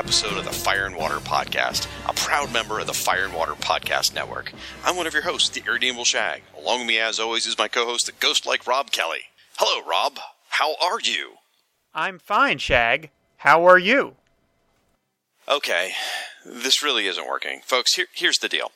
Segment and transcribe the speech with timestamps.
[0.00, 3.52] Episode of the Fire and Water Podcast, a proud member of the Fire and Water
[3.52, 4.50] Podcast Network.
[4.82, 6.40] I'm one of your hosts, the Irredeemable Shag.
[6.58, 9.24] Along with me, as always, is my co host, the ghost like Rob Kelly.
[9.58, 10.18] Hello, Rob.
[10.48, 11.32] How are you?
[11.94, 13.10] I'm fine, Shag.
[13.36, 14.16] How are you?
[15.46, 15.92] Okay,
[16.46, 17.60] this really isn't working.
[17.62, 18.72] Folks, here, here's the deal.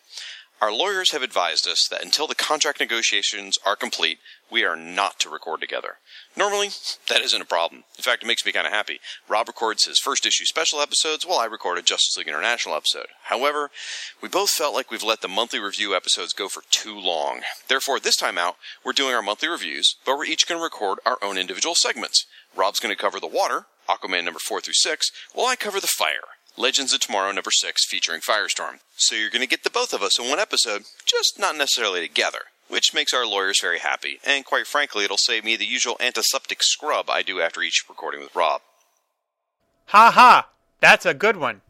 [0.60, 4.18] Our lawyers have advised us that until the contract negotiations are complete,
[4.50, 5.96] we are not to record together.
[6.36, 6.70] Normally,
[7.08, 7.84] that isn't a problem.
[7.96, 8.98] In fact, it makes me kind of happy.
[9.28, 13.06] Rob records his first issue special episodes while I record a Justice League International episode.
[13.24, 13.70] However,
[14.20, 17.42] we both felt like we've let the monthly review episodes go for too long.
[17.68, 20.98] Therefore, this time out, we're doing our monthly reviews, but we're each going to record
[21.06, 22.26] our own individual segments.
[22.56, 25.86] Rob's going to cover the water, Aquaman number 4 through 6, while I cover the
[25.86, 26.34] fire.
[26.56, 28.78] Legends of Tomorrow number 6 featuring Firestorm.
[28.96, 32.00] So you're going to get the both of us in one episode, just not necessarily
[32.00, 35.96] together, which makes our lawyers very happy, and quite frankly, it'll save me the usual
[36.00, 38.60] antiseptic scrub I do after each recording with Rob.
[39.86, 40.48] Ha ha!
[40.80, 41.60] That's a good one.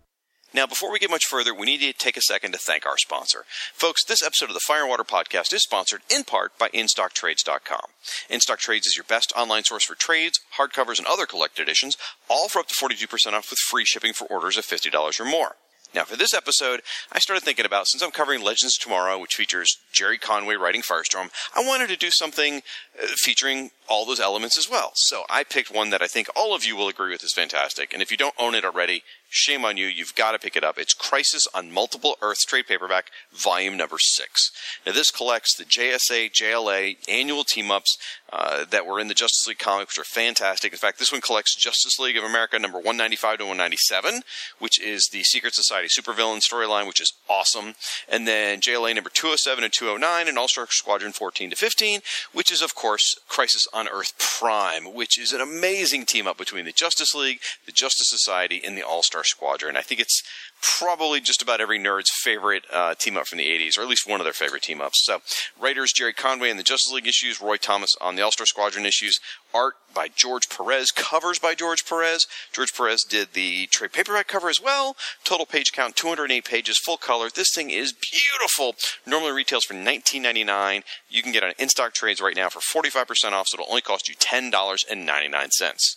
[0.55, 2.97] Now, before we get much further, we need to take a second to thank our
[2.97, 3.45] sponsor.
[3.73, 7.87] Folks, this episode of the Fire and Water Podcast is sponsored in part by InStockTrades.com.
[8.31, 11.97] InStockTrades is your best online source for trades, hardcovers, and other collected editions,
[12.29, 15.57] all for up to 42% off with free shipping for orders of $50 or more.
[15.95, 16.83] Now, for this episode,
[17.13, 21.31] I started thinking about since I'm covering Legends Tomorrow, which features Gerry Conway writing Firestorm,
[21.55, 22.63] I wanted to do something
[23.01, 24.91] uh, featuring all those elements as well.
[24.95, 27.93] So I picked one that I think all of you will agree with is fantastic.
[27.93, 29.87] And if you don't own it already, shame on you.
[29.87, 30.79] You've got to pick it up.
[30.79, 34.51] It's Crisis on Multiple Earths trade paperback, volume number six.
[34.87, 37.99] Now, this collects the JSA, JLA annual team ups
[38.33, 40.73] uh, that were in the Justice League comic, which are fantastic.
[40.73, 44.23] In fact, this one collects Justice League of America number 195 to 197,
[44.61, 47.75] which is the Secret Society supervillain storyline, which is awesome.
[48.09, 52.01] And then JLA number 207 and 209, and All Star Squadron 14 to 15,
[52.33, 56.65] which is, of course, Crisis on Earth Prime, which is an amazing team up between
[56.65, 59.77] the Justice League, the Justice Society, and the All Star Squadron.
[59.77, 60.23] I think it's
[60.63, 64.09] probably just about every nerd's favorite uh, team up from the 80s, or at least
[64.09, 65.05] one of their favorite team ups.
[65.05, 65.21] So,
[65.61, 68.87] writers Gerry Conway in the Justice League issues, Roy Thomas on the All Star Squadron
[68.87, 69.19] issues,
[69.53, 72.27] art by George Perez, covers by George Perez.
[72.53, 74.97] George Perez did the trade paperback cover as well.
[75.23, 77.29] Total page count 208 pages, full color.
[77.29, 78.75] This thing is beautiful.
[79.07, 80.83] Normally retails for $19.99.
[81.09, 83.71] You can get it on in stock trades right now for 45% off, so it'll
[83.71, 85.97] only cost you $10.99.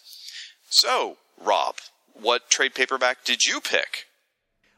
[0.69, 1.75] So, Rob,
[2.21, 4.07] what trade paperback did you pick?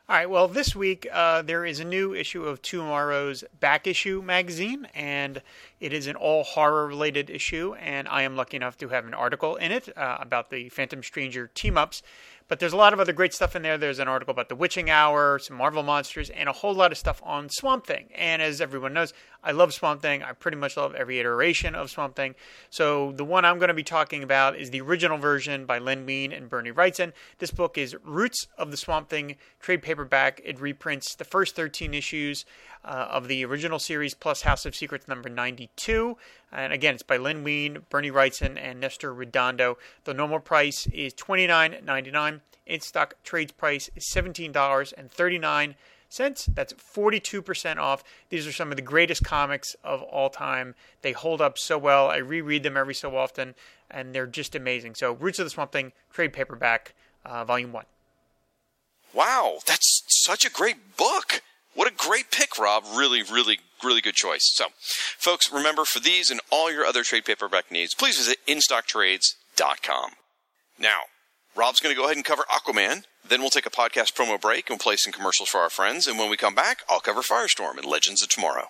[0.09, 4.23] All right, well, this week uh, there is a new issue of TwoMorrows' Back Issue
[4.23, 5.43] magazine, and
[5.79, 7.75] it is an all horror related issue.
[7.79, 11.03] And I am lucky enough to have an article in it uh, about the Phantom
[11.03, 12.01] Stranger team ups.
[12.47, 13.77] But there's a lot of other great stuff in there.
[13.77, 16.97] There's an article about the Witching Hour, some Marvel monsters, and a whole lot of
[16.97, 18.09] stuff on Swamp Thing.
[18.15, 19.13] And as everyone knows,
[19.43, 20.21] I love Swamp Thing.
[20.21, 22.35] I pretty much love every iteration of Swamp Thing.
[22.69, 26.05] So the one I'm going to be talking about is the original version by Len
[26.05, 27.13] Wein and Bernie Wrightson.
[27.37, 30.41] This book is Roots of the Swamp Thing trade paperback.
[30.43, 32.45] It reprints the first 13 issues
[32.83, 36.17] uh, of the original series plus House of Secrets number 92.
[36.51, 39.77] And again, it's by Len Wein, Bernie Wrightson, and Nestor Redondo.
[40.03, 42.41] The normal price is $29.99.
[42.65, 45.75] In stock trades price is $17.39
[46.09, 46.47] cents.
[46.53, 48.03] That's 42% off.
[48.29, 50.75] These are some of the greatest comics of all time.
[51.01, 52.09] They hold up so well.
[52.09, 53.55] I reread them every so often,
[53.89, 54.95] and they're just amazing.
[54.95, 56.93] So, Roots of the Swamp Thing, trade paperback,
[57.25, 57.85] uh, volume one.
[59.13, 61.41] Wow, that's such a great book.
[61.73, 62.83] What a great pick, Rob.
[62.95, 64.51] Really, really, really good choice.
[64.53, 64.65] So,
[65.17, 70.11] folks, remember for these and all your other trade paperback needs, please visit InStockTrades.com.
[70.77, 71.01] Now,
[71.59, 73.03] Rob's going to go ahead and cover Aquaman.
[73.27, 76.07] Then we'll take a podcast promo break and play some commercials for our friends.
[76.07, 78.67] And when we come back, I'll cover Firestorm and Legends of Tomorrow.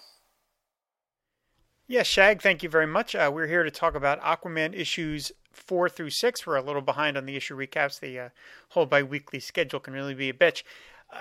[1.88, 3.13] Yes, Shag, thank you very much.
[3.15, 6.47] Uh, we're here to talk about Aquaman issues four through six.
[6.47, 8.00] We're a little behind on the issue recaps.
[8.00, 8.30] The uh,
[8.69, 10.63] whole bi weekly schedule can really be a bitch.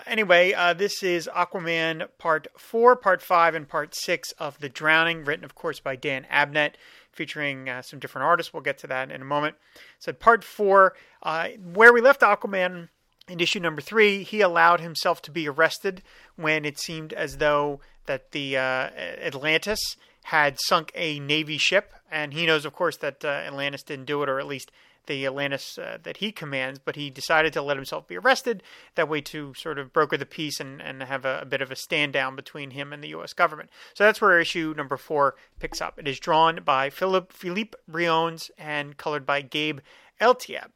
[0.07, 5.25] Anyway, uh, this is Aquaman Part 4, Part 5, and Part 6 of The Drowning,
[5.25, 6.75] written, of course, by Dan Abnett,
[7.11, 8.53] featuring uh, some different artists.
[8.53, 9.57] We'll get to that in a moment.
[9.99, 12.89] So, Part 4, uh, where we left Aquaman
[13.29, 16.03] in issue number 3, he allowed himself to be arrested
[16.37, 18.91] when it seemed as though that the uh,
[19.23, 19.81] Atlantis
[20.25, 21.95] had sunk a Navy ship.
[22.11, 24.71] And he knows, of course, that uh, Atlantis didn't do it, or at least
[25.09, 28.63] the Atlantis uh, that he commands, but he decided to let himself be arrested
[28.95, 31.73] that way to sort of broker the peace and, and have a, a, bit of
[31.73, 33.33] a stand down between him and the U.S.
[33.33, 33.71] government.
[33.95, 35.99] So that's where issue number four picks up.
[35.99, 39.81] It is drawn by Philip Philippe Briones and colored by Gabe
[40.21, 40.69] Eltaeb.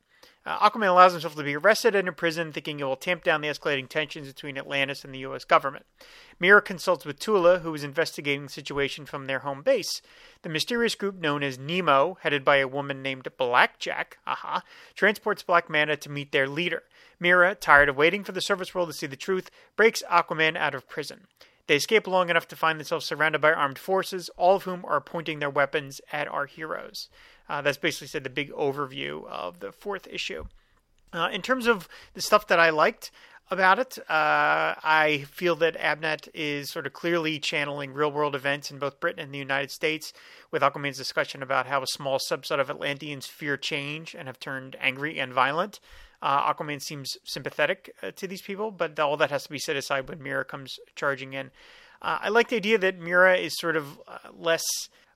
[0.45, 3.49] Uh, Aquaman allows himself to be arrested and imprisoned, thinking it will tamp down the
[3.49, 5.45] escalating tensions between Atlantis and the U.S.
[5.45, 5.87] government.
[6.41, 10.03] Mera consults with Tula, who is investigating the situation from their home base.
[10.43, 14.63] The mysterious group known as Nemo, headed by a woman named Blackjack, aha,
[14.97, 16.83] transports Black Manta to meet their leader.
[17.21, 20.75] Mera, tired of waiting for the surface world to see the truth, breaks Aquaman out
[20.75, 21.29] of prison.
[21.69, 25.01] They escape long enough to find themselves surrounded by armed forces, all of whom are
[25.01, 27.09] pointing their weapons at our heroes.
[27.53, 30.43] Uh, that's basically said the big overview of the fourth issue.
[31.13, 33.11] Uh, in terms of the stuff that I liked
[33.51, 38.71] about it, uh, I feel that Abnett is sort of clearly channeling real world events
[38.71, 40.15] in both Britain and the United States,
[40.51, 44.75] with Aquaman's discussion about how a small subset of Atlanteans fear change and have turned
[44.81, 45.79] angry and violent.
[46.23, 49.77] Uh, Aquaman seems sympathetic uh, to these people, but all that has to be set
[49.77, 51.51] aside when Mera comes charging in.
[52.01, 54.65] Uh, I like the idea that Mera is sort of uh, less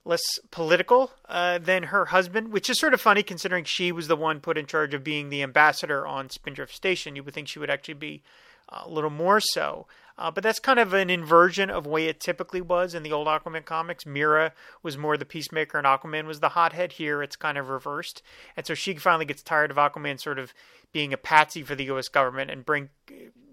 [0.06, 4.16] less political uh, than her husband, which is sort of funny considering she was the
[4.16, 7.16] one put in charge of being the ambassador on Spindrift Station.
[7.16, 8.22] You would think she would actually be
[8.68, 9.86] uh, a little more so.
[10.18, 13.26] Uh, but that's kind of an inversion of way it typically was in the old
[13.26, 14.06] Aquaman comics.
[14.06, 16.92] Mera was more the peacemaker and Aquaman was the hothead.
[16.92, 18.22] Here it's kind of reversed.
[18.56, 20.54] And so she finally gets tired of Aquaman sort of
[20.92, 22.08] being a patsy for the U.S.
[22.08, 22.88] government and bring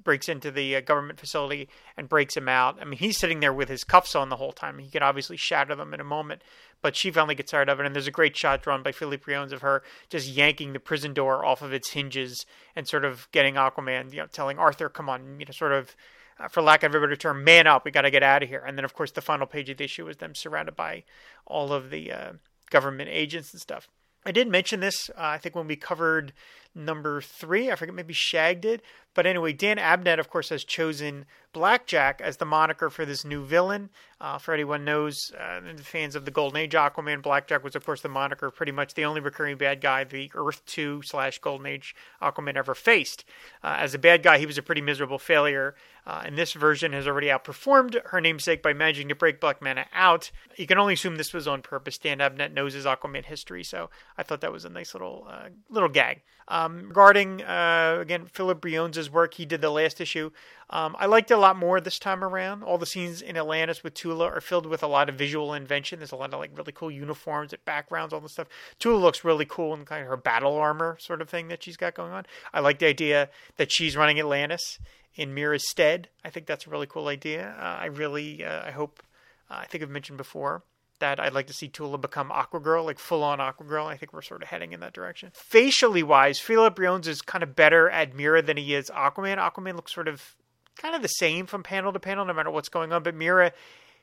[0.04, 2.78] breaks into the uh, government facility and breaks him out.
[2.82, 4.80] I mean, he's sitting there with his cuffs on the whole time.
[4.80, 6.44] He could obviously shatter them in a moment,
[6.82, 7.86] but she finally gets tired of it.
[7.86, 11.14] And there's a great shot drawn by Philippe Briones of her just yanking the prison
[11.14, 12.46] door off of its hinges
[12.76, 15.96] and sort of getting Aquaman, you know, telling Arthur, "Come on," you know, sort of.
[16.40, 17.86] Uh, for lack of a better term, man up.
[17.86, 18.64] We got to get out of here.
[18.66, 21.04] And then, of course, the final page of the issue is them surrounded by
[21.46, 22.32] all of the uh,
[22.72, 23.88] government agents and stuff.
[24.26, 26.34] I did mention this, uh, I think, when we covered
[26.74, 27.72] number three.
[27.72, 28.82] I forget, maybe Shag did.
[29.14, 33.46] But anyway, Dan Abnett, of course, has chosen Blackjack as the moniker for this new
[33.46, 33.90] villain.
[34.20, 38.02] Uh, for anyone knows, uh, fans of the Golden Age Aquaman, Blackjack was, of course,
[38.02, 41.96] the moniker, pretty much the only recurring bad guy the Earth 2 slash Golden Age
[42.22, 43.26] Aquaman ever faced.
[43.64, 45.76] Uh, as a bad guy, he was a pretty miserable failure.
[46.06, 49.86] Uh, and this version has already outperformed her namesake by managing to break Black Manta
[49.94, 50.32] out.
[50.58, 51.98] You can only assume this was on purpose.
[51.98, 55.50] Dan Abnett knows his Aquaman history, so I thought that was a nice little uh,
[55.70, 56.22] little gag.
[56.50, 60.32] Um, regarding uh, again Philip Briones' work, he did the last issue.
[60.70, 62.64] Um, I liked it a lot more this time around.
[62.64, 66.00] All the scenes in Atlantis with Tula are filled with a lot of visual invention.
[66.00, 68.48] There's a lot of like really cool uniforms and backgrounds, all this stuff.
[68.80, 71.78] Tula looks really cool in kind of her battle armor sort of thing that she's
[71.78, 72.26] got going on.
[72.54, 74.80] I like the idea that she's running Atlantis
[75.16, 76.10] in Mera's stead.
[76.24, 77.56] I think that's a really cool idea.
[77.60, 79.02] Uh, I really, uh, I hope.
[79.50, 80.64] Uh, I think I've mentioned before
[81.04, 83.86] that I'd like to see Tula become Aquagirl, like full on Aquagirl.
[83.86, 85.32] I think we're sort of heading in that direction.
[85.34, 89.38] Facially wise, Philip Briones is kind of better at Mera than he is Aquaman.
[89.38, 90.38] Aquaman looks sort of
[90.78, 93.04] kind of the same from panel to panel, no matter what's going on.
[93.04, 93.52] But Mera,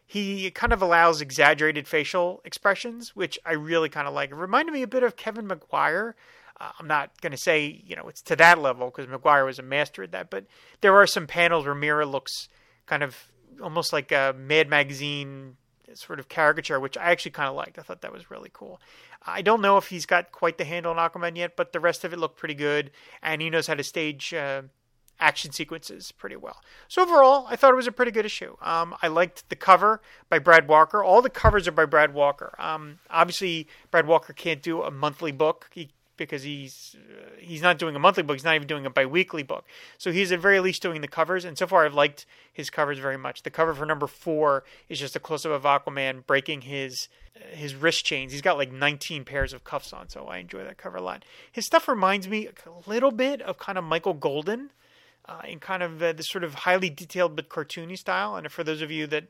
[0.06, 4.30] he kind of allows exaggerated facial expressions, which I really kind of like.
[4.30, 6.14] It reminded me a bit of Kevin Maguire.
[6.60, 9.58] Uh, I'm not going to say, you know, it's to that level because Maguire was
[9.58, 10.44] a master at that, but
[10.82, 12.50] there are some panels where Mera looks
[12.84, 13.16] kind of
[13.62, 15.56] almost like a Mad Magazine
[15.94, 17.78] sort of caricature, which I actually kind of liked.
[17.78, 18.80] I thought that was really cool.
[19.26, 22.04] I don't know if he's got quite the handle on Aquaman yet, but the rest
[22.04, 22.90] of it looked pretty good,
[23.22, 24.62] and he knows how to stage uh,
[25.18, 26.60] action sequences pretty well.
[26.88, 28.56] So overall, I thought it was a pretty good issue.
[28.62, 31.04] Um, I liked the cover by Brad Walker.
[31.04, 32.54] All the covers are by Brad Walker.
[32.58, 35.68] Um, obviously, Brad Walker can't do a monthly book.
[35.72, 35.90] He
[36.26, 38.36] because he's uh, he's not doing a monthly book.
[38.36, 39.64] He's not even doing a biweekly book.
[39.98, 41.44] So he's at very least doing the covers.
[41.44, 43.42] And so far, I've liked his covers very much.
[43.42, 47.08] The cover for number four is just a close up of Aquaman breaking his
[47.52, 48.32] his wrist chains.
[48.32, 51.24] He's got like 19 pairs of cuffs on, so I enjoy that cover a lot.
[51.50, 54.70] His stuff reminds me a little bit of kind of Michael Golden.
[55.26, 58.64] Uh, in kind of uh, this sort of highly detailed but cartoony style, and for
[58.64, 59.24] those of you that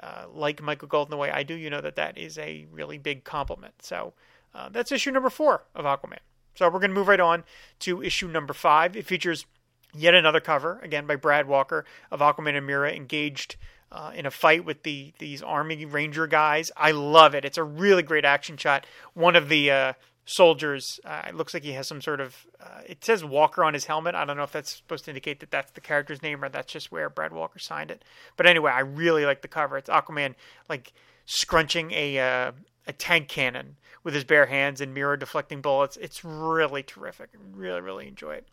[0.00, 2.98] uh, like Michael Golden the way I do, you know that that is a really
[2.98, 3.74] big compliment.
[3.80, 4.14] So
[4.54, 6.18] uh, that's issue number four of Aquaman.
[6.54, 7.44] So we're going to move right on
[7.80, 8.96] to issue number five.
[8.96, 9.46] It features
[9.94, 13.56] yet another cover, again by Brad Walker, of Aquaman and Mera engaged
[13.92, 16.70] uh, in a fight with the these Army Ranger guys.
[16.76, 17.44] I love it.
[17.44, 18.86] It's a really great action shot.
[19.14, 19.92] One of the uh,
[20.24, 22.46] soldiers, uh, it looks like he has some sort of.
[22.60, 24.14] Uh, it says Walker on his helmet.
[24.14, 26.72] I don't know if that's supposed to indicate that that's the character's name or that's
[26.72, 28.04] just where Brad Walker signed it.
[28.36, 29.78] But anyway, I really like the cover.
[29.78, 30.34] It's Aquaman
[30.68, 30.92] like
[31.26, 32.52] scrunching a uh,
[32.86, 35.96] a tank cannon with his bare hands and Mera deflecting bullets.
[35.96, 37.30] It's really terrific.
[37.52, 38.48] Really, really enjoy it.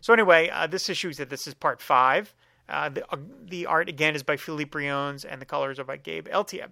[0.00, 2.34] So anyway, uh, this issue that this is part five.
[2.68, 5.96] Uh, the, uh, the art again is by Philippe Briones and the colors are by
[5.96, 6.70] Gabe Eltaeb.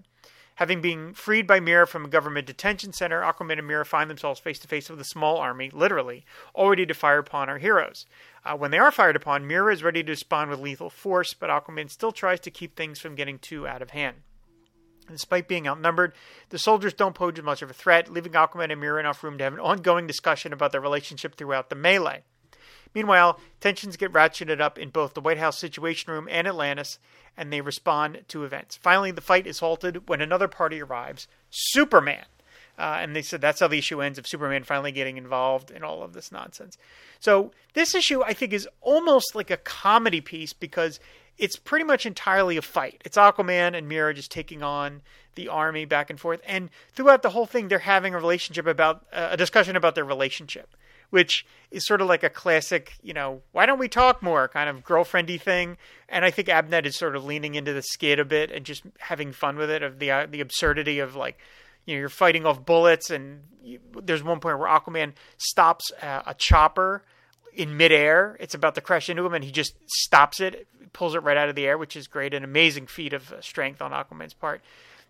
[0.56, 4.40] Having been freed by Mera from a government detention center, Aquaman and Mera find themselves
[4.40, 8.06] face to face with a small army, literally, all ready to fire upon our heroes.
[8.44, 11.48] Uh, when they are fired upon, Mera is ready to respond with lethal force, but
[11.48, 14.16] Aquaman still tries to keep things from getting too out of hand.
[15.10, 16.12] Despite being outnumbered,
[16.50, 19.44] the soldiers don't pose much of a threat, leaving Aquaman and Mera enough room to
[19.44, 22.22] have an ongoing discussion about their relationship throughout the melee.
[22.94, 26.98] Meanwhile, tensions get ratcheted up in both the White House Situation Room and Atlantis,
[27.36, 28.76] and they respond to events.
[28.76, 32.24] Finally, the fight is halted when another party arrives Superman.
[32.78, 35.82] Uh, and they said that's how the issue ends of Superman finally getting involved in
[35.82, 36.78] all of this nonsense.
[37.18, 41.00] So, this issue, I think, is almost like a comedy piece because
[41.36, 43.02] it's pretty much entirely a fight.
[43.04, 45.02] It's Aquaman and Mera just taking on
[45.34, 46.40] the army back and forth.
[46.46, 50.04] And throughout the whole thing, they're having a relationship about uh, a discussion about their
[50.04, 50.76] relationship
[51.10, 54.68] which is sort of like a classic, you know, why don't we talk more kind
[54.68, 55.76] of girlfriendy thing.
[56.08, 58.82] And I think Abnett is sort of leaning into the skid a bit and just
[58.98, 61.38] having fun with it of the uh, the absurdity of like,
[61.88, 66.22] you know, you're fighting off bullets and you, there's one point where Aquaman stops a,
[66.26, 67.02] a chopper
[67.54, 68.36] in midair.
[68.40, 71.48] It's about to crash into him and he just stops it, pulls it right out
[71.48, 74.60] of the air, which is great, an amazing feat of uh, strength on Aquaman's part.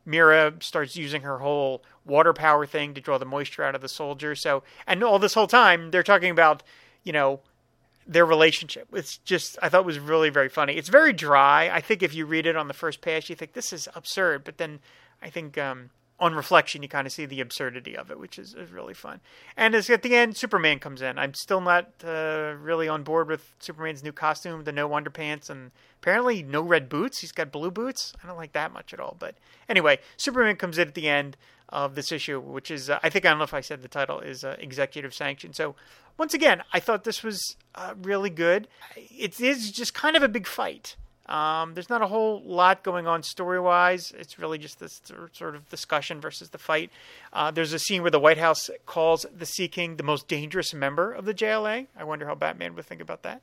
[0.07, 3.89] Mera starts using her whole water power thing to draw the moisture out of the
[3.89, 4.37] soldier.
[4.37, 6.63] So, and all this whole time they're talking about,
[7.03, 7.41] you know,
[8.07, 8.87] their relationship.
[8.93, 10.75] It's just I thought it was really very funny.
[10.75, 11.71] It's very dry.
[11.71, 14.45] I think if you read it on the first page, you think this is absurd,
[14.45, 14.79] but then
[15.21, 18.55] I think um, on reflection, you kind of see the absurdity of it, which is,
[18.55, 19.21] is really fun.
[19.57, 21.19] And as at the end, Superman comes in.
[21.19, 25.71] I'm still not uh, really on board with Superman's new costume, the no underpants, and
[26.01, 27.21] apparently no red boots.
[27.21, 28.13] He's got blue boots.
[28.23, 29.17] I don't like that much at all.
[29.19, 29.37] But
[29.69, 31.37] anyway, Superman comes in at the end
[31.69, 33.89] of this issue, which is, uh, I think, I don't know if I said the
[33.89, 35.53] title is uh, Executive Sanction.
[35.53, 35.77] So
[36.17, 38.67] once again, I thought this was uh, really good.
[38.97, 40.97] It is just kind of a big fight.
[41.29, 44.13] Um, there's not a whole lot going on story wise.
[44.19, 45.01] It's really just this
[45.33, 46.91] sort of discussion versus the fight.
[47.33, 50.73] Uh, there's a scene where the White House calls the Sea King the most dangerous
[50.73, 51.87] member of the JLA.
[51.97, 53.43] I wonder how Batman would think about that.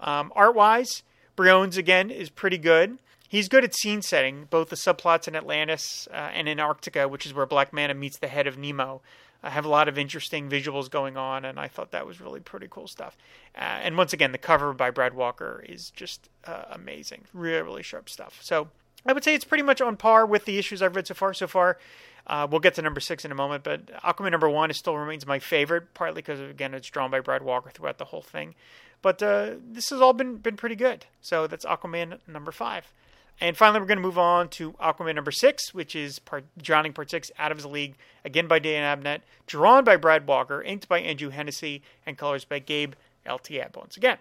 [0.00, 1.02] Um, art wise,
[1.36, 2.98] Briones again is pretty good.
[3.28, 7.26] He's good at scene setting, both the subplots in Atlantis uh, and in Arctica, which
[7.26, 9.02] is where Black Manta meets the head of Nemo.
[9.42, 12.40] I have a lot of interesting visuals going on, and I thought that was really
[12.40, 13.16] pretty cool stuff.
[13.56, 17.82] Uh, and once again, the cover by Brad Walker is just uh, amazing, really, really
[17.82, 18.38] sharp stuff.
[18.42, 18.68] So
[19.06, 21.32] I would say it's pretty much on par with the issues I've read so far.
[21.32, 21.78] So far,
[22.26, 24.96] uh, we'll get to number six in a moment, but Aquaman number one is still
[24.96, 28.54] remains my favorite, partly because again it's drawn by Brad Walker throughout the whole thing.
[29.02, 31.06] But uh, this has all been been pretty good.
[31.22, 32.92] So that's Aquaman number five.
[33.40, 36.92] And finally, we're going to move on to Aquaman number six, which is part, Drowning
[36.92, 40.88] Part Six, Out of His League, again by Dan Abnett, drawn by Brad Walker, inked
[40.88, 42.92] by Andrew Hennessy, and colors by Gabe
[43.26, 43.76] Eltaeb.
[43.76, 44.18] Once again,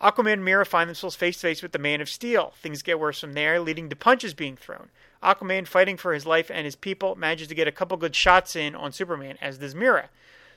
[0.00, 2.54] Aquaman and Mera find themselves face to face with the Man of Steel.
[2.62, 4.88] Things get worse from there, leading to punches being thrown.
[5.22, 8.56] Aquaman, fighting for his life and his people, manages to get a couple good shots
[8.56, 10.08] in on Superman, as does Mera.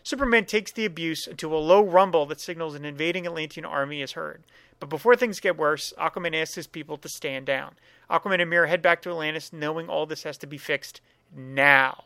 [0.03, 4.13] Superman takes the abuse until a low rumble that signals an invading Atlantean army is
[4.13, 4.43] heard.
[4.83, 7.75] But before things get worse, Aquaman asks his people to stand down.
[8.09, 10.99] Aquaman and Mera head back to Atlantis, knowing all this has to be fixed
[11.33, 12.03] now.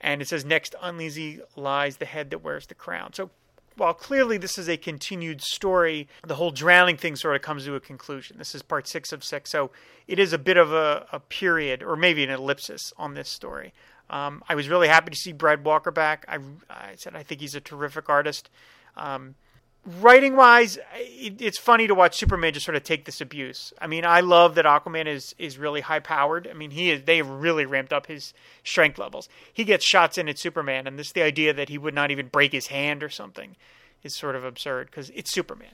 [0.00, 3.12] And it says, next uneasy lies the head that wears the crown.
[3.12, 3.30] So
[3.76, 7.76] while clearly this is a continued story, the whole drowning thing sort of comes to
[7.76, 8.38] a conclusion.
[8.38, 9.70] This is part six of six, so
[10.08, 13.72] it is a bit of a, a period, or maybe an ellipsis on this story.
[14.10, 16.24] Um, I was really happy to see Brad Walker back.
[16.26, 18.50] I, I, said I think he's a terrific artist.
[18.96, 19.36] Um,
[20.00, 23.72] writing wise, it, it's funny to watch Superman just sort of take this abuse.
[23.80, 26.48] I mean, I love that Aquaman is is really high powered.
[26.48, 29.28] I mean, he is they really ramped up his strength levels.
[29.52, 32.28] He gets shots in at Superman, and this the idea that he would not even
[32.28, 33.56] break his hand or something
[34.02, 35.72] is sort of absurd because it's Superman.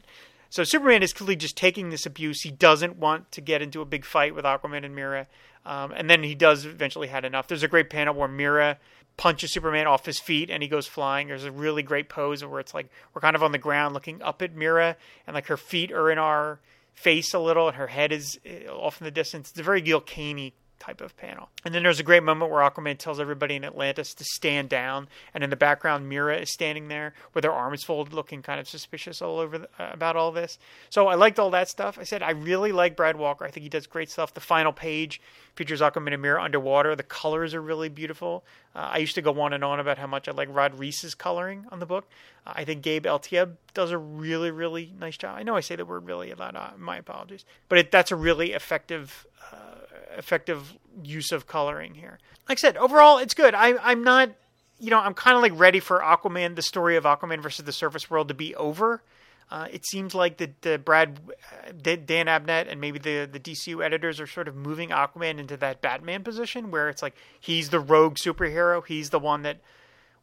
[0.49, 2.43] So Superman is clearly just taking this abuse.
[2.43, 5.29] He doesn't want to get into a big fight with Aquaman and Mera,
[5.65, 7.47] um, and then he does eventually had enough.
[7.47, 8.79] There's a great panel where Mera
[9.17, 11.29] punches Superman off his feet and he goes flying.
[11.29, 14.23] There's a really great pose where it's like we're kind of on the ground looking
[14.23, 16.61] up at Mera and like her feet are in our
[16.93, 19.51] face a little and her head is eh, off in the distance.
[19.51, 21.51] It's a very Gil Kane type of panel.
[21.65, 25.09] And then there's a great moment where Aquaman tells everybody in Atlantis to stand down,
[25.35, 28.69] and in the background, Mera is standing there with her arms folded, looking kind of
[28.69, 30.59] suspicious all over the, uh, about all this.
[30.89, 31.99] So I liked all that stuff.
[31.99, 33.45] I said I really like Brad Walker.
[33.45, 34.35] I think he does great stuff.
[34.35, 35.21] The final page
[35.55, 36.97] features Aquaman and Mera underwater.
[36.97, 38.45] The colors are really beautiful.
[38.75, 41.15] Uh, I used to go on and on about how much I like Rod Reis's
[41.15, 42.09] coloring on the book.
[42.47, 45.37] Uh, I think Gabe Eltaeb does a really, really nice job.
[45.37, 46.57] I know I say the word really a lot.
[46.57, 49.80] Uh, my apologies, but it, that's a really effective uh,
[50.17, 52.19] effective use of coloring here.
[52.49, 53.55] Like I said, overall, it's good.
[53.55, 54.31] I, I'm not,
[54.79, 57.73] you know, I'm kind of like ready for Aquaman, the story of Aquaman versus the
[57.73, 59.03] Surface World to be over.
[59.51, 61.19] Uh, it seems like the, the Brad,
[61.67, 65.57] uh, Dan Abnett, and maybe the the DCU editors are sort of moving Aquaman into
[65.57, 69.59] that Batman position where it's like he's the rogue superhero, he's the one that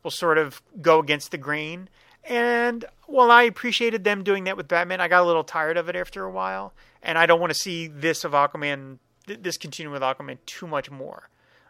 [0.01, 1.89] will sort of go against the grain.
[2.23, 5.89] And while I appreciated them doing that with Batman, I got a little tired of
[5.89, 9.57] it after a while, and I don't want to see this of Aquaman th- this
[9.57, 11.29] continue with Aquaman too much more.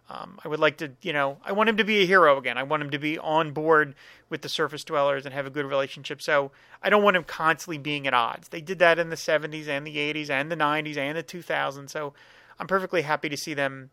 [0.10, 2.58] Um, I would like to, you know, I want him to be a hero again.
[2.58, 3.94] I want him to be on board
[4.30, 6.22] with the surface dwellers and have a good relationship.
[6.22, 8.48] So I don't want him constantly being at odds.
[8.48, 11.90] They did that in the 70s and the 80s and the 90s and the 2000s.
[11.90, 12.14] So
[12.58, 13.90] I'm perfectly happy to see them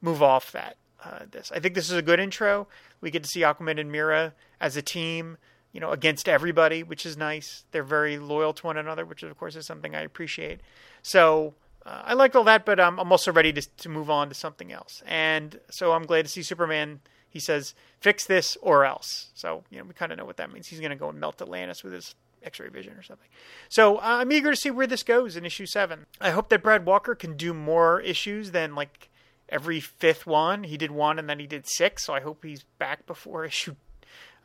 [0.00, 0.76] move off that.
[1.02, 2.68] Uh, this I think this is a good intro.
[3.00, 5.38] We get to see Aquaman and Mera as a team,
[5.72, 7.64] you know, against everybody, which is nice.
[7.70, 10.60] They're very loyal to one another, which of course is something I appreciate.
[11.02, 11.54] So
[11.86, 14.34] uh, I liked all that, but um, I'm also ready to, to move on to
[14.34, 15.02] something else.
[15.06, 17.00] And so I'm glad to see Superman.
[17.28, 20.52] He says, "Fix this or else." So you know, we kind of know what that
[20.52, 20.68] means.
[20.68, 23.28] He's going to go and melt Atlantis with his X-ray vision or something.
[23.68, 26.06] So uh, I'm eager to see where this goes in issue seven.
[26.20, 29.08] I hope that Brad Walker can do more issues than like
[29.48, 30.64] every fifth one.
[30.64, 32.04] He did one and then he did six.
[32.04, 33.74] So I hope he's back before issue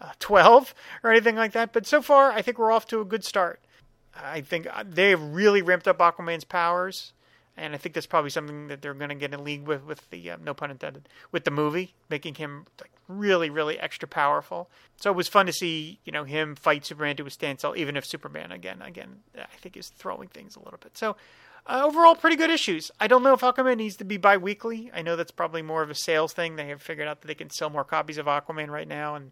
[0.01, 1.73] uh, 12 or anything like that.
[1.73, 3.61] But so far, I think we're off to a good start.
[4.15, 7.13] I think uh, they've really ramped up Aquaman's powers
[7.55, 10.09] and I think that's probably something that they're going to get in league with, with
[10.09, 14.69] the uh, no pun intended, with the movie, making him like really, really extra powerful.
[14.95, 17.95] So it was fun to see, you know, him fight Superman to a standstill, even
[17.95, 20.97] if Superman again, again, I think is throwing things a little bit.
[20.97, 21.15] So
[21.65, 22.91] uh, overall, pretty good issues.
[22.99, 24.91] I don't know if Aquaman needs to be bi-weekly.
[24.93, 26.55] I know that's probably more of a sales thing.
[26.55, 29.31] They have figured out that they can sell more copies of Aquaman right now, and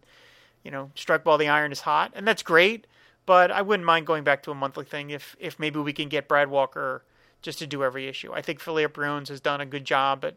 [0.62, 2.86] you know, strike while the iron is hot, and that's great.
[3.26, 6.08] But I wouldn't mind going back to a monthly thing if if maybe we can
[6.08, 7.02] get Brad Walker
[7.42, 8.32] just to do every issue.
[8.32, 10.36] I think Philippe Briones has done a good job, but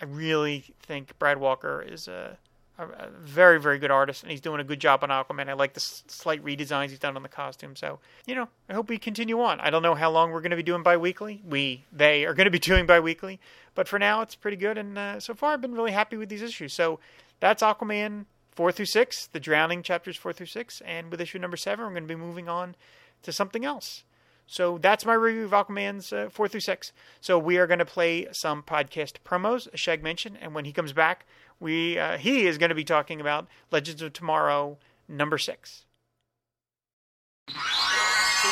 [0.00, 2.36] I really think Brad Walker is a,
[2.78, 5.48] a, a, very, very good artist, and he's doing a good job on Aquaman.
[5.48, 7.74] I like the s- slight redesigns he's done on the costume.
[7.74, 9.60] So, you know, I hope we continue on.
[9.60, 11.42] I don't know how long we're going to be doing bi-weekly.
[11.48, 13.40] We, they are going to be doing bi-weekly,
[13.74, 14.78] but for now, it's pretty good.
[14.78, 16.72] And uh, so far, I've been really happy with these issues.
[16.72, 17.00] So
[17.40, 21.56] that's Aquaman four through six, the Drowning chapters four through six, and with issue number
[21.56, 22.76] seven, we're going to be moving on
[23.22, 24.04] to something else.
[24.46, 26.92] So that's my review of Aquaman's uh, 4 through 6.
[27.20, 30.72] So we are going to play some podcast promos, as Shag mentioned, and when he
[30.72, 31.24] comes back,
[31.58, 34.78] we uh, he is going to be talking about Legends of Tomorrow
[35.08, 35.84] number 6.
[37.48, 37.54] So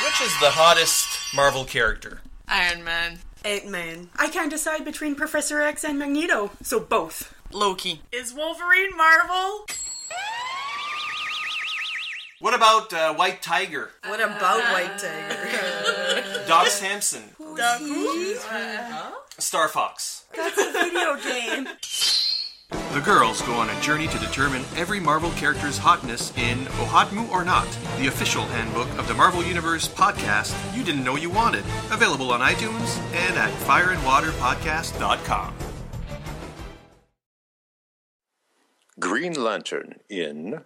[0.04, 2.22] which is the hottest Marvel character?
[2.48, 3.18] Iron Man.
[3.44, 4.10] Ant-Man.
[4.16, 7.34] I can't decide between Professor X and Magneto, so both.
[7.52, 8.02] Loki.
[8.12, 9.64] Is Wolverine Marvel?
[12.40, 13.90] What about uh, White Tiger?
[14.06, 16.44] What about White Tiger?
[16.48, 17.22] Doc Samson?
[17.36, 18.40] Who's
[19.38, 20.24] Star Fox?
[20.34, 21.68] That's a video game.
[22.92, 27.44] The girls go on a journey to determine every Marvel character's hotness in OHOTMU or
[27.44, 27.66] Not,
[27.98, 31.64] the official handbook of the Marvel Universe podcast you didn't know you wanted.
[31.90, 35.54] Available on iTunes and at fireandwaterpodcast.com.
[39.00, 40.60] Green Lantern in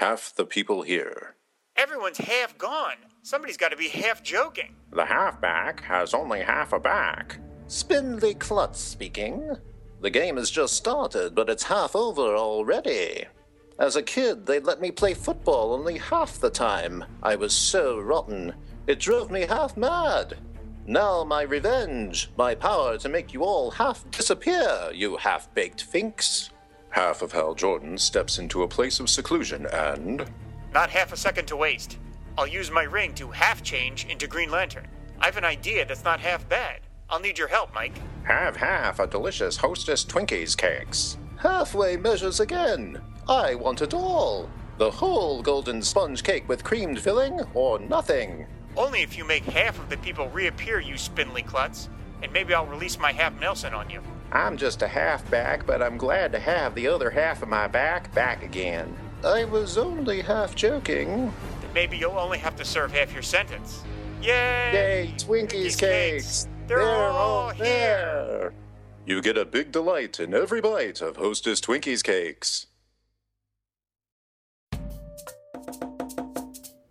[0.00, 1.34] Half the People Here.
[1.76, 2.96] Everyone's half gone.
[3.20, 4.74] Somebody's got to be half joking.
[4.94, 7.36] The halfback has only half a back.
[7.66, 9.58] Spindly Klutz speaking.
[10.00, 13.26] The game has just started, but it's half over already.
[13.78, 17.04] As a kid, they'd let me play football only half the time.
[17.22, 18.54] I was so rotten.
[18.86, 20.38] It drove me half mad.
[20.86, 26.48] Now my revenge, my power to make you all half disappear, you half baked finks.
[26.90, 30.24] Half of Hal Jordan steps into a place of seclusion and.
[30.72, 31.98] Not half a second to waste.
[32.36, 34.86] I'll use my ring to half change into Green Lantern.
[35.20, 36.80] I have an idea that's not half bad.
[37.08, 38.00] I'll need your help, Mike.
[38.24, 41.18] Have half a delicious Hostess Twinkies cakes.
[41.36, 43.00] Halfway measures again.
[43.28, 44.48] I want it all.
[44.78, 48.46] The whole golden sponge cake with creamed filling, or nothing.
[48.76, 51.88] Only if you make half of the people reappear, you spindly klutz.
[52.22, 54.02] And maybe I'll release my half Nelson on you.
[54.32, 58.14] I'm just a halfback, but I'm glad to have the other half of my back
[58.14, 58.96] back again.
[59.24, 61.32] I was only half joking.
[61.60, 63.82] Then maybe you'll only have to serve half your sentence.
[64.22, 64.70] Yay!
[64.72, 66.48] Yay, Twinkies cakes!
[66.66, 67.64] They're, all here!
[67.64, 68.52] there.
[69.04, 72.66] You get a big delight in every bite of Hostess Twinkies cakes.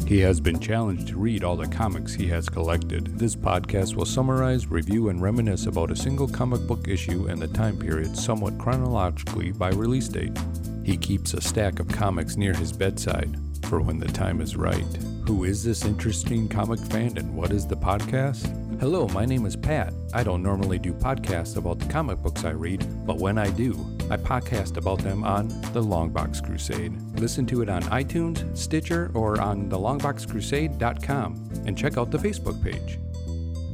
[0.10, 3.20] He has been challenged to read all the comics he has collected.
[3.20, 7.48] This podcast will summarize, review, and reminisce about a single comic book issue and the
[7.48, 10.36] time period somewhat chronologically by release date.
[10.84, 14.98] He keeps a stack of comics near his bedside for when the time is right.
[15.28, 18.80] Who is this interesting comic fan and what is the podcast?
[18.80, 19.94] Hello, my name is Pat.
[20.12, 23.76] I don't normally do podcasts about the comic books I read, but when I do,
[24.10, 26.94] I podcast about them on The Longbox Crusade.
[27.20, 33.00] Listen to it on iTunes, Stitcher, or on thelongboxcrusade.com and check out the Facebook page.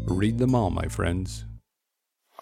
[0.06, 1.45] Read them all, my friends.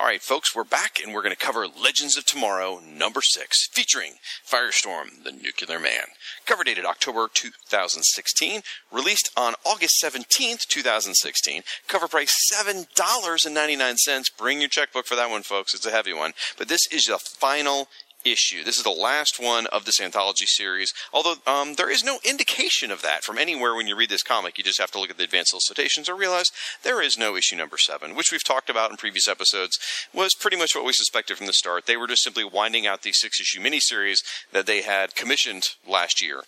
[0.03, 3.69] All right, folks, we're back and we're going to cover Legends of Tomorrow number six,
[3.71, 6.07] featuring Firestorm, the Nuclear Man.
[6.45, 11.61] Cover dated October 2016, released on August 17th, 2016.
[11.87, 14.37] Cover price $7.99.
[14.37, 15.73] Bring your checkbook for that one, folks.
[15.73, 16.33] It's a heavy one.
[16.57, 17.87] But this is the final
[18.25, 18.63] issue.
[18.63, 20.93] This is the last one of this anthology series.
[21.11, 24.57] Although um, there is no indication of that from anywhere when you read this comic.
[24.57, 26.51] You just have to look at the advanced solicitations or realize
[26.83, 29.77] there is no issue number seven, which we've talked about in previous episodes.
[30.13, 31.85] Was pretty much what we suspected from the start.
[31.85, 34.19] They were just simply winding out the six issue miniseries
[34.51, 36.43] that they had commissioned last year.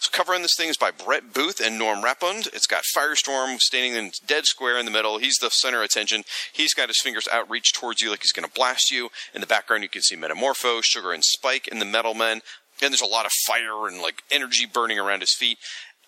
[0.00, 2.48] So covering this thing is by Brett Booth and Norm Rapmund.
[2.54, 5.18] It's got Firestorm standing in dead square in the middle.
[5.18, 6.24] He's the center of attention.
[6.52, 9.10] He's got his fingers outreached towards you like he's going to blast you.
[9.34, 12.40] In the background, you can see Metamorpho, Sugar, and Spike and the Metal Men.
[12.82, 15.58] And there's a lot of fire and like energy burning around his feet.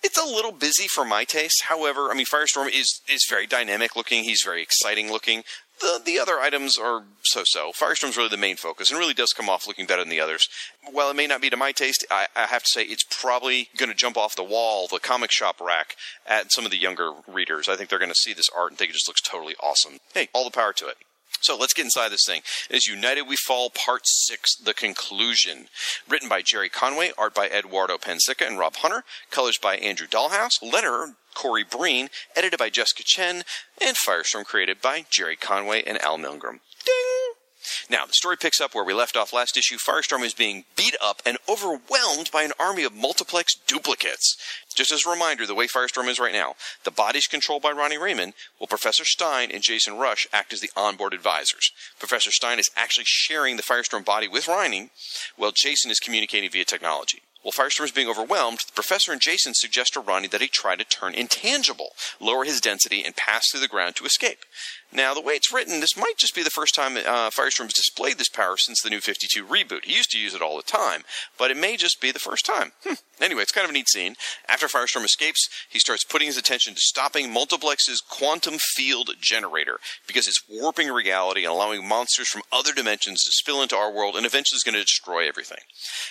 [0.03, 1.64] It's a little busy for my taste.
[1.68, 4.25] However, I mean, Firestorm is is very dynamic looking.
[4.25, 5.44] He's very exciting looking.
[5.81, 7.70] The the other items are so so.
[7.70, 10.48] Firestorm's really the main focus, and really does come off looking better than the others.
[10.90, 13.68] While it may not be to my taste, I, I have to say it's probably
[13.77, 15.94] going to jump off the wall, the comic shop rack,
[16.27, 17.68] at some of the younger readers.
[17.68, 19.98] I think they're going to see this art and think it just looks totally awesome.
[20.14, 20.96] Hey, all the power to it.
[21.42, 22.42] So let's get inside this thing.
[22.70, 25.66] It is United We Fall Part 6, The Conclusion.
[26.09, 30.62] Written by Gerry Conway, art by Eduardo Pansica and Rob Hunter, colors by Andrew Dalhouse,
[30.62, 33.42] letter Corey Breen, edited by Jessica Chen,
[33.85, 36.61] and Firestorm created by Gerry Conway and Al Milgrom.
[36.85, 37.21] Ding!
[37.90, 39.77] Now, the story picks up where we left off last issue.
[39.77, 44.37] Firestorm is being beat up and overwhelmed by an army of multiplex duplicates.
[44.75, 47.99] Just as a reminder, the way Firestorm is right now, the body's controlled by Ronnie
[47.99, 51.73] Raymond, while Professor Stein and Jason Rusch act as the onboard advisors.
[51.99, 54.90] Professor Stein is actually sharing the Firestorm body with Ronnie,
[55.37, 57.23] while Jason is communicating via technology.
[57.42, 60.77] While Firestorm is being overwhelmed, the Professor and Jason suggest to Ronnie that he try
[60.77, 61.90] to turn intangible,
[62.21, 64.45] lower his density, and pass through the ground to escape.
[64.94, 68.18] Now, the way it's written, this might just be the first time uh, Firestorm's displayed
[68.18, 69.85] this power since the New 52 reboot.
[69.85, 71.02] He used to use it all the time,
[71.38, 72.72] but it may just be the first time.
[72.85, 72.94] Hmm.
[73.20, 74.16] Anyway, it's kind of a neat scene.
[74.48, 80.26] After Firestorm escapes, he starts putting his attention to stopping Multiplex's quantum field generator because
[80.26, 84.26] it's warping reality and allowing monsters from other dimensions to spill into our world and
[84.26, 85.61] eventually is going to destroy everything.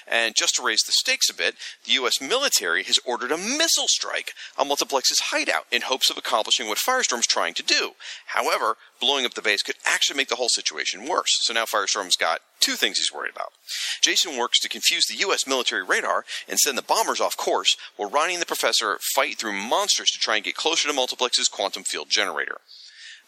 [0.07, 2.21] And just to raise the stakes a bit, the U.S.
[2.21, 7.27] military has ordered a missile strike on Multiplex's hideout in hopes of accomplishing what Firestorm's
[7.27, 7.91] trying to do.
[8.27, 11.39] However, blowing up the base could actually make the whole situation worse.
[11.41, 13.51] So now Firestorm's got two things he's worried about.
[14.01, 15.47] Jason works to confuse the U.S.
[15.47, 19.53] military radar and send the bombers off course, while Ronnie and the professor fight through
[19.53, 22.57] monsters to try and get closer to Multiplex's quantum field generator.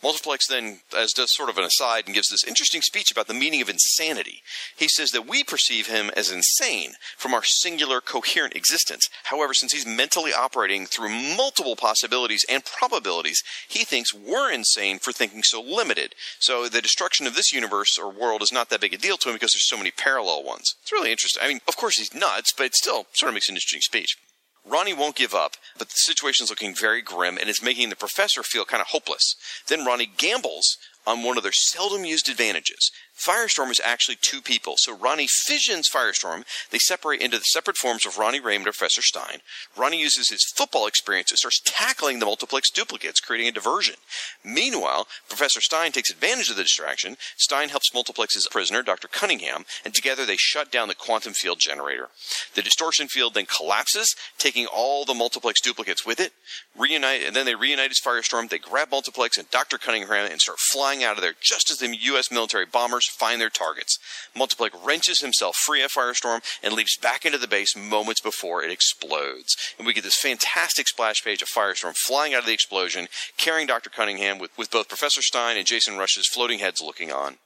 [0.04, 3.34] Multiplex then, as does sort of an aside, and gives this interesting speech about the
[3.34, 4.42] meaning of insanity.
[4.76, 9.08] He says that we perceive him as insane from our singular, coherent existence.
[9.26, 15.14] However, since he's mentally operating through multiple possibilities and probabilities, he thinks we're insane for
[15.14, 16.16] thinking so limited.
[16.38, 19.30] So the destruction of this universe or world is not that big a deal to
[19.30, 20.76] him because there's so many parallel ones.
[20.82, 21.42] It's really interesting.
[21.44, 24.18] I mean, of course he's nuts, but it still sort of makes an interesting speech.
[24.66, 28.44] Ronnie won't give up, but the situation's looking very grim and it's making the professor
[28.44, 29.36] feel kind of hopeless.
[29.68, 32.92] Then Ronnie gambles on one of their seldom used advantages.
[33.24, 34.76] Firestorm is actually two people.
[34.78, 36.44] So Ronnie fissions Firestorm.
[36.72, 39.40] They separate into the separate forms of Ronnie Raymond and Professor Stein.
[39.78, 43.96] Ronnie uses his football experience and starts tackling the multiplex duplicates, creating a diversion.
[44.44, 47.18] Meanwhile, Professor Stein takes advantage of the distraction.
[47.38, 49.08] Stein helps multiplex's prisoner, Dr.
[49.08, 52.10] Cunningham, and together they shut down the quantum field generator.
[52.56, 56.34] The distortion field then collapses, taking all the multiplex duplicates with it.
[56.78, 58.50] Reunite, and then they reunite as Firestorm.
[58.50, 59.78] They grab multiplex and Dr.
[59.78, 62.32] Cunningham and start flying out of there just as the U.S.
[62.32, 63.98] military bombers find their targets.
[64.36, 68.72] Multiplex wrenches himself free of Firestorm and leaps back into the base moments before it
[68.72, 69.56] explodes.
[69.78, 73.68] And we get this fantastic splash page of Firestorm flying out of the explosion, carrying
[73.68, 73.90] Dr.
[73.90, 77.38] Cunningham with, with both Professor Stein and Jason Rusch's floating heads looking on.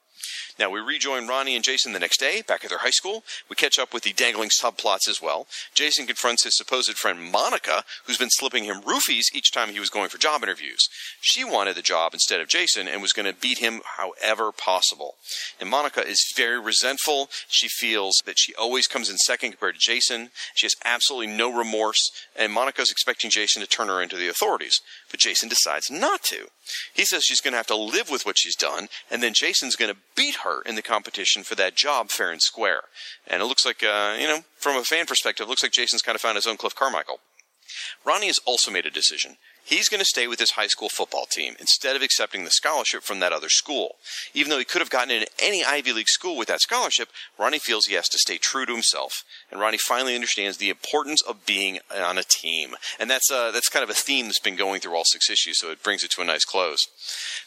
[0.59, 3.23] Now, we rejoin Ronnie and Jason the next day, back at their high school.
[3.49, 5.47] We catch up with the dangling subplots as well.
[5.73, 9.89] Jason confronts his supposed friend Monica, who's been slipping him roofies each time he was
[9.89, 10.89] going for job interviews.
[11.21, 15.15] She wanted the job instead of Jason and was going to beat him however possible.
[15.59, 17.29] And Monica is very resentful.
[17.47, 20.29] She feels that she always comes in second compared to Jason.
[20.55, 24.81] She has absolutely no remorse, and Monica's expecting Jason to turn her into the authorities.
[25.11, 26.47] But Jason decides not to.
[26.93, 29.75] He says she's going to have to live with what she's done, and then Jason's
[29.75, 32.81] going to beat her in the competition for that job fair and square.
[33.25, 36.15] And it looks like, uh, you know, from a fan perspective, looks like Jason's kind
[36.15, 37.19] of found his own Cliff Carmichael.
[38.05, 39.37] Ronnie has also made a decision.
[39.67, 43.03] He's going to stay with his high school football team instead of accepting the scholarship
[43.03, 43.95] from that other school.
[44.33, 47.59] Even though he could have gotten into any Ivy League school with that scholarship, Ronnie
[47.59, 49.25] feels he has to stay true to himself.
[49.51, 52.77] And Ronnie finally understands the importance of being on a team.
[52.97, 55.59] And that's, uh, that's kind of a theme that's been going through all six issues,
[55.59, 56.87] so it brings it to a nice close.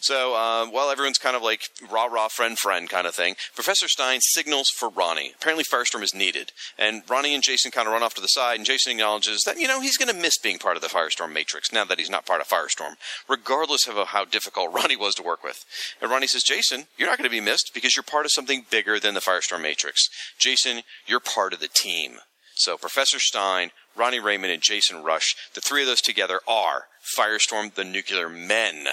[0.00, 3.88] So, uh, while everyone's kind of like rah rah friend friend kind of thing, Professor
[3.88, 5.32] Stein signals for Ronnie.
[5.36, 6.52] Apparently, Firestorm is needed.
[6.78, 9.58] And Ronnie and Jason kind of run off to the side, and Jason acknowledges that,
[9.58, 12.09] you know, he's going to miss being part of the Firestorm Matrix now that he's
[12.10, 12.94] not part of Firestorm,
[13.28, 15.64] regardless of how difficult Ronnie was to work with.
[16.00, 18.66] And Ronnie says, Jason, you're not going to be missed because you're part of something
[18.70, 20.08] bigger than the Firestorm Matrix.
[20.38, 22.18] Jason, you're part of the team.
[22.56, 26.84] So Professor Stein, Ronnie Raymond, and Jason Rusch, the three of those together are
[27.16, 28.86] Firestorm the Nuclear Men.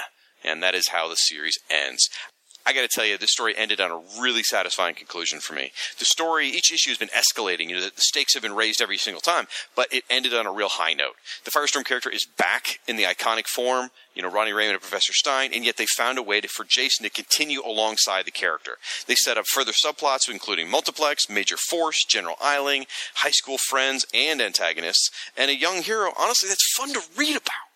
[0.43, 2.09] And that is how the series ends.
[2.67, 5.71] I got to tell you, this story ended on a really satisfying conclusion for me.
[5.99, 7.69] The story, each issue has been escalating.
[7.69, 10.51] You know, the, stakes have been raised every single time, but it ended on a
[10.51, 11.15] real high note.
[11.45, 15.13] The Firestorm character is back in the iconic form, you know, Ronnie Raymond and Professor
[15.13, 18.73] Stein, and yet they found a way to, for Jason to continue alongside the character.
[19.07, 24.41] They set up further subplots, including Multiplex, Major Force, General Eiling, high school friends and
[24.41, 27.66] antagonists, and a young hero, honestly, that's fun to read about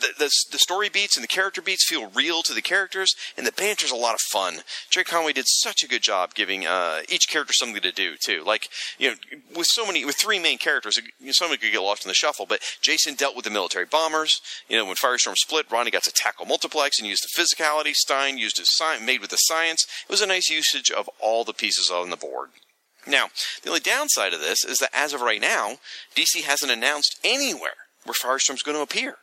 [0.00, 3.46] the, the, the story beats and the character beats feel real to the characters, and
[3.46, 4.58] the banter's a lot of fun.
[4.90, 8.42] Gerry Conway did such a good job giving uh, each character something to do too.
[8.44, 9.16] Like you know,
[9.56, 12.14] with so many with three main characters, you know, somebody could get lost in the
[12.14, 12.46] shuffle.
[12.46, 14.40] But Jason dealt with the military bombers.
[14.68, 17.94] You know, when Firestorm split, Ronnie got to tackle multiplex and use the physicality.
[17.94, 19.86] Stein used his science, made with the science.
[20.08, 22.50] It was a nice usage of all the pieces on the board.
[23.06, 23.28] Now,
[23.62, 25.78] the only downside of this is that as of right now,
[26.14, 29.16] DC hasn't announced anywhere where Firestorm's going to appear.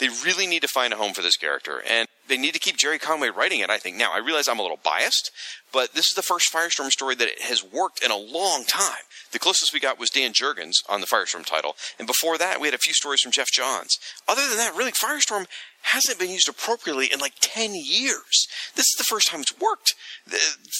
[0.00, 2.78] They really need to find a home for this character, and they need to keep
[2.78, 3.96] Gerry Conway writing it, I think.
[3.96, 5.30] Now, I realize I'm a little biased,
[5.72, 9.04] but this is the first Firestorm story that has worked in a long time.
[9.32, 12.66] The closest we got was Dan Jurgens on the Firestorm title, and before that, we
[12.66, 13.98] had a few stories from Geoff Johns.
[14.26, 15.46] Other than that, really, Firestorm
[15.82, 18.46] hasn't been used appropriately in like 10 years.
[18.74, 19.94] This is the first time it's worked.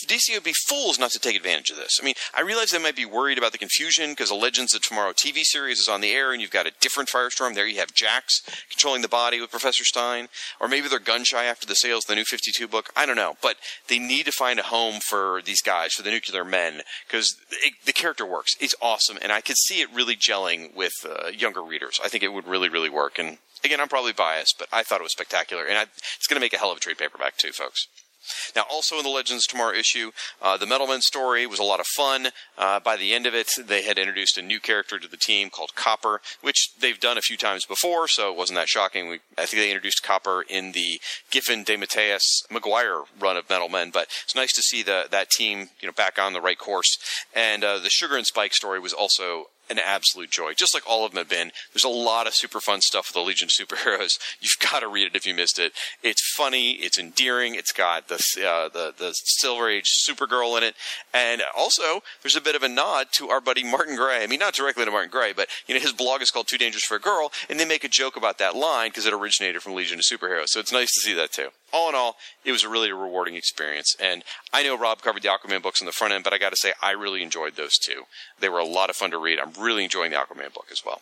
[0.07, 1.99] DC would be fools not to take advantage of this.
[2.01, 4.83] I mean, I realize they might be worried about the confusion because the Legends of
[4.83, 7.55] Tomorrow TV series is on the air and you've got a different Firestorm.
[7.55, 10.29] There you have Jax controlling the body with Professor Stein.
[10.61, 12.91] Or maybe they're gun shy after the sales of the new 52 book.
[12.97, 13.37] I don't know.
[13.43, 13.57] But
[13.89, 17.37] they need to find a home for these guys, for the nuclear men, because
[17.85, 18.57] the character works.
[18.61, 19.19] It's awesome.
[19.21, 22.01] And I could see it really gelling with uh, younger readers.
[22.03, 23.19] I think it would really, really work.
[23.19, 25.83] And again, I'm probably biased, but I thought it was spectacular, and I,
[26.17, 27.87] it's going to make a hell of a trade paperback too, folks.
[28.55, 31.87] Now, also in the Legends Tomorrow issue, uh, the Metalman story was a lot of
[31.87, 32.29] fun.
[32.57, 35.51] Uh, by the end of it, they had introduced a new character to the team
[35.51, 39.09] called Copper, which they've done a few times before, so it wasn't that shocking.
[39.09, 44.09] We, I think they introduced Copper in the Giffen, DeMatteis, Maguire run of Metalmen, but
[44.25, 46.99] it's nice to see the, that team, you know, back on the right course.
[47.35, 51.05] And uh, the Sugar and Spike story was also an absolute joy, just like all
[51.05, 51.53] of them have been.
[51.73, 54.19] There's a lot of super fun stuff with the Legion of Superheroes.
[54.41, 55.73] You've got to read it if you missed it.
[56.03, 60.75] It's funny, it's endearing, it's got the uh, the the Silver Age Supergirl in it,
[61.15, 64.23] and also there's a bit of a nod to our buddy Martin Gray.
[64.23, 66.59] I mean, not directly to Martin Gray, but you know his blog is called Too
[66.59, 69.63] Dangerous for a Girl, and they make a joke about that line because it originated
[69.63, 70.49] from Legion of Superheroes.
[70.49, 73.35] So it's nice to see that too all in all, it was a really rewarding
[73.35, 73.95] experience.
[74.01, 76.51] And I know Rob covered the Aquaman books on the front end, but I got
[76.51, 78.05] to say, I really enjoyed those two.
[78.39, 79.39] They were a lot of fun to read.
[79.39, 81.01] I'm really enjoying the Aquaman book as well.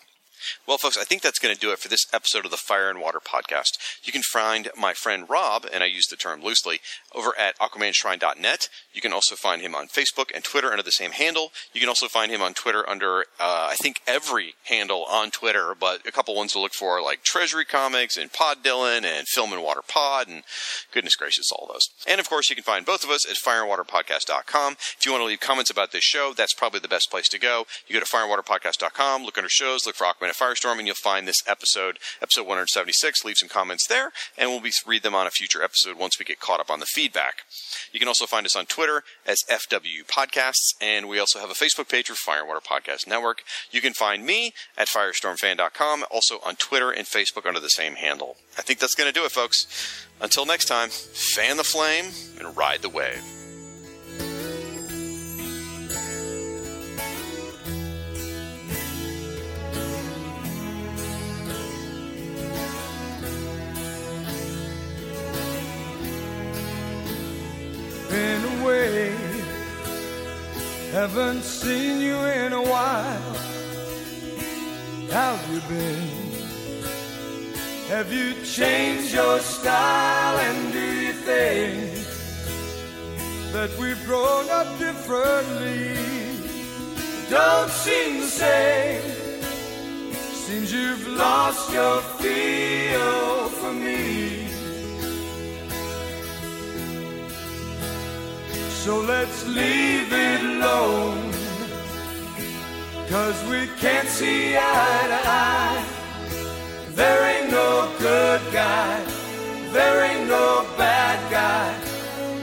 [0.66, 2.90] Well, folks, I think that's going to do it for this episode of the Fire
[2.90, 3.78] and Water podcast.
[4.02, 6.80] You can find my friend Rob, and I use the term loosely,
[7.14, 8.68] over at AquamanShrine.net.
[8.92, 11.52] You can also find him on Facebook and Twitter under the same handle.
[11.72, 15.74] You can also find him on Twitter under, uh, I think, every handle on Twitter,
[15.78, 19.52] but a couple ones to look for like Treasury Comics and Pod Dylan and Film
[19.52, 20.42] and Water Pod, and
[20.92, 21.88] goodness gracious, all those.
[22.06, 24.72] And of course, you can find both of us at fireandwaterpodcast.com.
[24.72, 27.38] If you want to leave comments about this show, that's probably the best place to
[27.38, 27.66] go.
[27.86, 31.26] You go to fireandwaterpodcast.com, look under shows, look for Aquaman at Firestorm, and you'll find
[31.26, 33.24] this episode, episode 176.
[33.24, 36.24] Leave some comments there, and we'll be read them on a future episode once we
[36.24, 37.42] get caught up on the feedback.
[37.92, 41.54] You can also find us on Twitter as FW Podcasts, and we also have a
[41.54, 43.42] Facebook page for Fire and Water Podcast Network.
[43.70, 48.36] You can find me at firestormfan.com, also on Twitter and Facebook under the same handle.
[48.56, 50.06] I think that's going to do it, folks.
[50.20, 52.06] Until next time, fan the flame
[52.38, 53.37] and ride the wave.
[71.02, 73.36] Haven't seen you in a while.
[75.12, 76.08] How've you been?
[77.86, 80.38] Have you changed your style?
[80.38, 81.94] And do you think
[83.52, 85.94] that we've grown up differently?
[87.30, 89.02] Don't seem the same.
[90.32, 93.27] Seems you've lost your feel
[98.88, 101.30] So let's leave it alone.
[103.10, 105.84] Cause we can't see eye to eye.
[106.94, 109.04] There ain't no good guy.
[109.74, 111.68] There ain't no bad guy.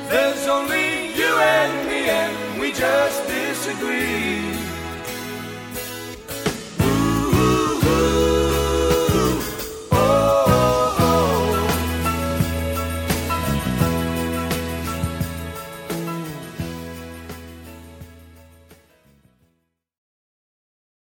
[0.08, 4.45] There's only you and me, and we just disagree.